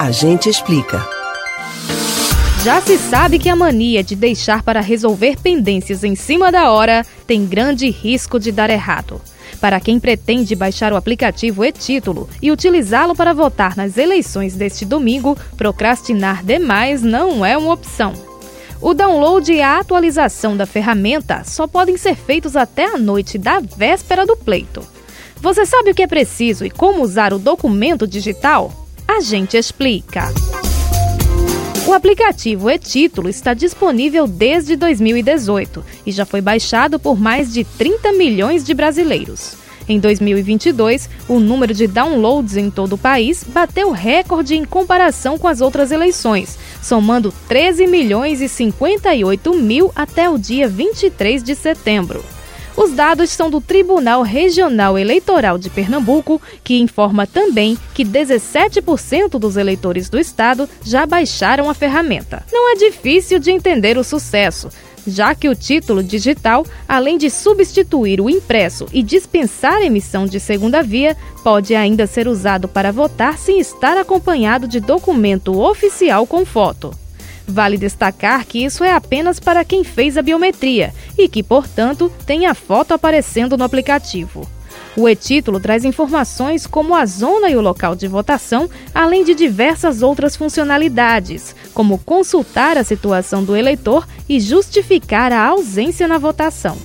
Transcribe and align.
A 0.00 0.10
gente 0.10 0.48
explica. 0.48 1.06
Já 2.64 2.80
se 2.80 2.96
sabe 2.96 3.38
que 3.38 3.50
a 3.50 3.54
mania 3.54 4.02
de 4.02 4.16
deixar 4.16 4.62
para 4.62 4.80
resolver 4.80 5.36
pendências 5.38 6.02
em 6.02 6.14
cima 6.14 6.50
da 6.50 6.70
hora 6.70 7.04
tem 7.26 7.44
grande 7.44 7.90
risco 7.90 8.40
de 8.40 8.50
dar 8.50 8.70
errado. 8.70 9.20
Para 9.60 9.78
quem 9.78 10.00
pretende 10.00 10.56
baixar 10.56 10.90
o 10.90 10.96
aplicativo 10.96 11.62
e-Título 11.62 12.30
e 12.40 12.50
utilizá-lo 12.50 13.14
para 13.14 13.34
votar 13.34 13.76
nas 13.76 13.98
eleições 13.98 14.54
deste 14.54 14.86
domingo, 14.86 15.36
procrastinar 15.54 16.42
demais 16.42 17.02
não 17.02 17.44
é 17.44 17.58
uma 17.58 17.74
opção. 17.74 18.14
O 18.80 18.94
download 18.94 19.52
e 19.52 19.60
a 19.60 19.80
atualização 19.80 20.56
da 20.56 20.64
ferramenta 20.64 21.44
só 21.44 21.66
podem 21.66 21.98
ser 21.98 22.14
feitos 22.14 22.56
até 22.56 22.86
a 22.86 22.96
noite 22.96 23.36
da 23.36 23.60
véspera 23.60 24.24
do 24.24 24.34
pleito. 24.34 24.80
Você 25.42 25.66
sabe 25.66 25.90
o 25.90 25.94
que 25.94 26.02
é 26.02 26.06
preciso 26.06 26.64
e 26.64 26.70
como 26.70 27.02
usar 27.02 27.34
o 27.34 27.38
documento 27.38 28.06
digital? 28.06 28.79
A 29.20 29.22
gente 29.22 29.54
explica. 29.54 30.32
O 31.86 31.92
aplicativo 31.92 32.70
e-Título 32.70 33.28
está 33.28 33.52
disponível 33.52 34.26
desde 34.26 34.76
2018 34.76 35.84
e 36.06 36.10
já 36.10 36.24
foi 36.24 36.40
baixado 36.40 36.98
por 36.98 37.20
mais 37.20 37.52
de 37.52 37.62
30 37.62 38.14
milhões 38.14 38.64
de 38.64 38.72
brasileiros. 38.72 39.56
Em 39.86 40.00
2022, 40.00 41.10
o 41.28 41.38
número 41.38 41.74
de 41.74 41.86
downloads 41.86 42.56
em 42.56 42.70
todo 42.70 42.94
o 42.94 42.98
país 42.98 43.44
bateu 43.44 43.90
recorde 43.90 44.56
em 44.56 44.64
comparação 44.64 45.36
com 45.36 45.48
as 45.48 45.60
outras 45.60 45.90
eleições, 45.90 46.58
somando 46.82 47.30
13 47.46 47.86
milhões 47.88 48.40
e 48.40 48.48
58 48.48 49.52
mil 49.52 49.92
até 49.94 50.30
o 50.30 50.38
dia 50.38 50.66
23 50.66 51.42
de 51.42 51.54
setembro. 51.54 52.24
Os 52.80 52.92
dados 52.92 53.28
são 53.28 53.50
do 53.50 53.60
Tribunal 53.60 54.22
Regional 54.22 54.98
Eleitoral 54.98 55.58
de 55.58 55.68
Pernambuco, 55.68 56.40
que 56.64 56.80
informa 56.80 57.26
também 57.26 57.76
que 57.92 58.02
17% 58.02 59.38
dos 59.38 59.58
eleitores 59.58 60.08
do 60.08 60.18
estado 60.18 60.66
já 60.82 61.04
baixaram 61.04 61.68
a 61.68 61.74
ferramenta. 61.74 62.42
Não 62.50 62.72
é 62.72 62.76
difícil 62.76 63.38
de 63.38 63.50
entender 63.50 63.98
o 63.98 64.02
sucesso 64.02 64.70
já 65.06 65.34
que 65.34 65.48
o 65.48 65.54
título 65.54 66.02
digital, 66.02 66.64
além 66.86 67.16
de 67.16 67.30
substituir 67.30 68.20
o 68.20 68.28
impresso 68.28 68.86
e 68.92 69.02
dispensar 69.02 69.76
a 69.76 69.84
emissão 69.84 70.26
de 70.26 70.38
segunda 70.38 70.82
via, 70.82 71.16
pode 71.42 71.74
ainda 71.74 72.06
ser 72.06 72.28
usado 72.28 72.68
para 72.68 72.92
votar 72.92 73.38
sem 73.38 73.58
estar 73.58 73.96
acompanhado 73.96 74.68
de 74.68 74.78
documento 74.78 75.58
oficial 75.58 76.26
com 76.26 76.44
foto. 76.44 76.92
Vale 77.50 77.76
destacar 77.76 78.46
que 78.46 78.64
isso 78.64 78.84
é 78.84 78.92
apenas 78.92 79.40
para 79.40 79.64
quem 79.64 79.82
fez 79.82 80.16
a 80.16 80.22
biometria 80.22 80.94
e 81.18 81.28
que, 81.28 81.42
portanto, 81.42 82.10
tem 82.24 82.46
a 82.46 82.54
foto 82.54 82.94
aparecendo 82.94 83.56
no 83.56 83.64
aplicativo. 83.64 84.48
O 84.96 85.08
e-título 85.08 85.58
traz 85.58 85.84
informações 85.84 86.64
como 86.64 86.94
a 86.94 87.04
zona 87.04 87.50
e 87.50 87.56
o 87.56 87.60
local 87.60 87.96
de 87.96 88.06
votação, 88.06 88.70
além 88.94 89.24
de 89.24 89.34
diversas 89.34 90.00
outras 90.00 90.36
funcionalidades, 90.36 91.54
como 91.74 91.98
consultar 91.98 92.78
a 92.78 92.84
situação 92.84 93.42
do 93.42 93.56
eleitor 93.56 94.06
e 94.28 94.38
justificar 94.38 95.32
a 95.32 95.44
ausência 95.44 96.06
na 96.06 96.18
votação. 96.18 96.78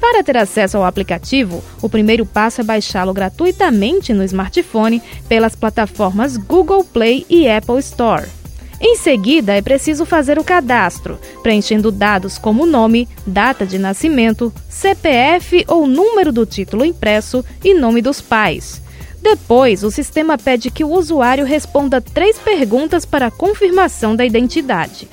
Para 0.00 0.24
ter 0.24 0.36
acesso 0.36 0.76
ao 0.76 0.84
aplicativo, 0.84 1.62
o 1.80 1.88
primeiro 1.88 2.26
passo 2.26 2.62
é 2.62 2.64
baixá-lo 2.64 3.12
gratuitamente 3.12 4.12
no 4.12 4.24
smartphone 4.24 5.00
pelas 5.28 5.54
plataformas 5.54 6.36
Google 6.36 6.84
Play 6.84 7.24
e 7.28 7.48
Apple 7.48 7.78
Store. 7.78 8.39
Em 8.80 8.96
seguida, 8.96 9.54
é 9.54 9.60
preciso 9.60 10.06
fazer 10.06 10.38
o 10.38 10.44
cadastro, 10.44 11.18
preenchendo 11.42 11.92
dados 11.92 12.38
como 12.38 12.64
nome, 12.64 13.06
data 13.26 13.66
de 13.66 13.78
nascimento, 13.78 14.50
CPF 14.70 15.66
ou 15.68 15.86
número 15.86 16.32
do 16.32 16.46
título 16.46 16.82
impresso 16.82 17.44
e 17.62 17.74
nome 17.74 18.00
dos 18.00 18.22
pais. 18.22 18.80
Depois, 19.20 19.84
o 19.84 19.90
sistema 19.90 20.38
pede 20.38 20.70
que 20.70 20.82
o 20.82 20.88
usuário 20.88 21.44
responda 21.44 22.00
três 22.00 22.38
perguntas 22.38 23.04
para 23.04 23.30
confirmação 23.30 24.16
da 24.16 24.24
identidade. 24.24 25.06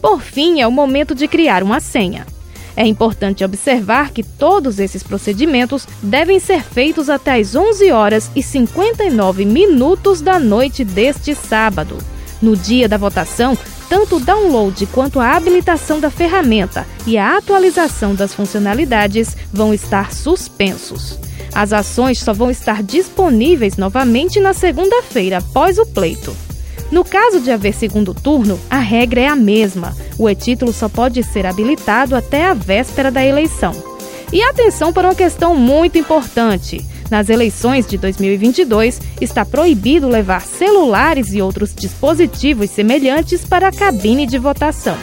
Por 0.00 0.22
fim, 0.22 0.60
é 0.60 0.66
o 0.66 0.70
momento 0.70 1.12
de 1.12 1.26
criar 1.26 1.64
uma 1.64 1.80
senha. 1.80 2.24
É 2.76 2.86
importante 2.86 3.44
observar 3.44 4.12
que 4.12 4.22
todos 4.22 4.78
esses 4.78 5.02
procedimentos 5.02 5.88
devem 6.00 6.38
ser 6.38 6.62
feitos 6.62 7.10
até 7.10 7.32
as 7.40 7.56
11 7.56 7.90
horas 7.90 8.30
e 8.36 8.44
59 8.44 9.44
minutos 9.44 10.20
da 10.20 10.38
noite 10.38 10.84
deste 10.84 11.34
sábado. 11.34 11.98
No 12.40 12.56
dia 12.56 12.88
da 12.88 12.96
votação, 12.96 13.56
tanto 13.88 14.16
o 14.16 14.20
download 14.20 14.86
quanto 14.86 15.18
a 15.18 15.32
habilitação 15.32 15.98
da 15.98 16.10
ferramenta 16.10 16.86
e 17.06 17.16
a 17.16 17.36
atualização 17.36 18.14
das 18.14 18.34
funcionalidades 18.34 19.36
vão 19.52 19.72
estar 19.72 20.12
suspensos. 20.12 21.18
As 21.54 21.72
ações 21.72 22.18
só 22.18 22.32
vão 22.32 22.50
estar 22.50 22.82
disponíveis 22.82 23.76
novamente 23.76 24.40
na 24.40 24.52
segunda-feira 24.52 25.38
após 25.38 25.78
o 25.78 25.86
pleito. 25.86 26.36
No 26.90 27.04
caso 27.04 27.40
de 27.40 27.50
haver 27.50 27.74
segundo 27.74 28.14
turno, 28.14 28.58
a 28.70 28.78
regra 28.78 29.20
é 29.20 29.26
a 29.26 29.36
mesma. 29.36 29.96
O 30.18 30.28
e-título 30.28 30.72
só 30.72 30.88
pode 30.88 31.22
ser 31.22 31.46
habilitado 31.46 32.16
até 32.16 32.46
a 32.46 32.54
véspera 32.54 33.10
da 33.10 33.24
eleição. 33.24 33.72
E 34.32 34.42
atenção 34.42 34.92
para 34.92 35.08
uma 35.08 35.14
questão 35.14 35.54
muito 35.54 35.98
importante. 35.98 36.84
Nas 37.10 37.28
eleições 37.28 37.86
de 37.86 37.96
2022, 37.96 39.00
está 39.20 39.44
proibido 39.44 40.08
levar 40.08 40.40
celulares 40.42 41.32
e 41.32 41.40
outros 41.40 41.74
dispositivos 41.74 42.70
semelhantes 42.70 43.44
para 43.44 43.68
a 43.68 43.72
cabine 43.72 44.26
de 44.26 44.38
votação. 44.38 44.96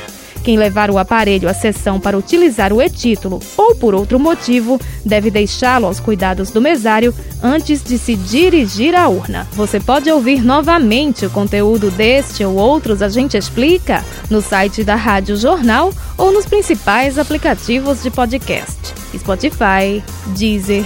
Quem 0.45 0.57
levar 0.57 0.91
o 0.91 0.99
aparelho 0.99 1.49
à 1.49 1.55
sessão 1.55 1.99
para 1.99 2.16
utilizar 2.16 2.71
o 2.71 2.79
e-título 2.79 3.39
ou 3.57 3.73
por 3.73 3.95
outro 3.95 4.19
motivo, 4.19 4.79
deve 5.03 5.31
deixá-lo 5.31 5.88
aos 5.88 5.99
cuidados 5.99 6.51
do 6.51 6.61
mesário 6.61 7.11
antes 7.41 7.83
de 7.83 7.97
se 7.97 8.16
dirigir 8.16 8.93
à 8.93 9.09
urna. 9.09 9.47
Você 9.53 9.79
pode 9.79 10.11
ouvir 10.11 10.45
novamente 10.45 11.25
o 11.25 11.31
conteúdo 11.31 11.89
deste 11.89 12.45
ou 12.45 12.53
outros 12.53 13.01
A 13.01 13.09
Gente 13.09 13.35
Explica 13.35 14.05
no 14.29 14.39
site 14.39 14.83
da 14.83 14.93
Rádio 14.93 15.35
Jornal 15.35 15.91
ou 16.16 16.31
nos 16.31 16.45
principais 16.45 17.17
aplicativos 17.17 18.03
de 18.03 18.11
podcast: 18.11 18.93
Spotify, 19.17 20.03
Deezer, 20.37 20.85